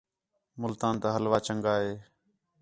ملتان 0.61 0.95
تا 1.01 1.07
حلوہ 1.15 1.39
چَنڳا 1.45 1.73
ہے 1.83 1.93